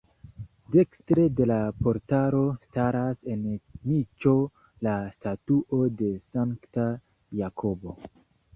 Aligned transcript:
Dekstre 0.75 1.25
de 1.39 1.45
la 1.49 1.57
portalo 1.87 2.39
staras 2.69 3.21
en 3.35 3.45
niĉo 3.91 4.35
la 4.89 4.97
statuo 5.19 5.85
de 6.03 6.11
Sankta 6.33 6.91
Jakobo. 7.45 7.99